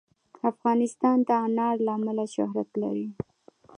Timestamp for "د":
1.27-1.29